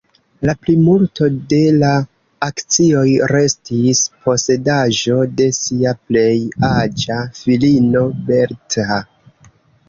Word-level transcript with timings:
La 0.49 0.53
plimulto 0.59 1.25
de 1.49 1.57
la 1.81 1.89
akcioj 2.47 3.03
restis 3.31 4.01
posedaĵo 4.23 5.19
de 5.43 5.47
sia 5.59 5.93
plej 6.09 6.33
aĝa 6.71 7.19
filino 7.43 8.03
Bertha. 8.33 8.99